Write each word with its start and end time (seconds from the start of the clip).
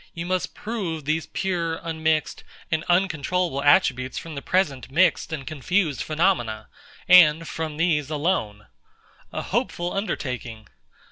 You 0.15 0.25
must 0.25 0.55
prove 0.55 1.05
these 1.05 1.27
pure, 1.27 1.75
unmixed, 1.75 2.43
and 2.71 2.83
uncontrollable 2.85 3.61
attributes 3.63 4.17
from 4.17 4.33
the 4.33 4.41
present 4.41 4.89
mixed 4.89 5.31
and 5.31 5.45
confused 5.45 6.01
phenomena, 6.01 6.69
and 7.07 7.47
from 7.47 7.77
these 7.77 8.09
alone. 8.09 8.65
A 9.31 9.43
hopeful 9.43 9.93
undertaking! 9.93 10.67